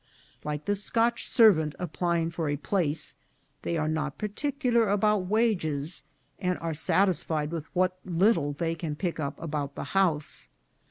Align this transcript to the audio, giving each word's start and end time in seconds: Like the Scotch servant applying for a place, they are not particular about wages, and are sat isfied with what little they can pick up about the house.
Like 0.43 0.65
the 0.65 0.73
Scotch 0.73 1.27
servant 1.27 1.75
applying 1.77 2.31
for 2.31 2.49
a 2.49 2.57
place, 2.57 3.13
they 3.61 3.77
are 3.77 3.87
not 3.87 4.17
particular 4.17 4.89
about 4.89 5.27
wages, 5.27 6.01
and 6.39 6.57
are 6.57 6.73
sat 6.73 7.07
isfied 7.07 7.51
with 7.51 7.65
what 7.75 7.99
little 8.03 8.51
they 8.51 8.73
can 8.73 8.95
pick 8.95 9.19
up 9.19 9.39
about 9.39 9.75
the 9.75 9.83
house. 9.93 10.49